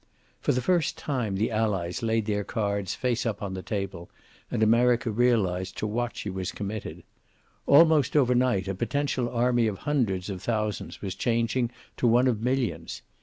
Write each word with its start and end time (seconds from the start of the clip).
For 0.39 0.51
the 0.51 0.63
first 0.63 0.97
time 0.97 1.35
the 1.35 1.51
Allies 1.51 2.01
laid 2.01 2.25
their 2.25 2.43
cards 2.43 2.95
face 2.95 3.23
up 3.23 3.43
on 3.43 3.53
the 3.53 3.61
table, 3.61 4.09
and 4.49 4.63
America 4.63 5.11
realized 5.11 5.77
to 5.77 5.85
what 5.85 6.15
she 6.17 6.27
was 6.27 6.51
committed. 6.51 7.03
Almost 7.67 8.17
overnight 8.17 8.67
a 8.67 8.73
potential 8.73 9.29
army 9.29 9.67
of 9.67 9.77
hundreds 9.77 10.31
of 10.31 10.41
thousands 10.41 11.03
was 11.03 11.13
changing 11.13 11.69
to 11.97 12.07
one 12.07 12.25
of 12.25 12.41
millions. 12.41 13.03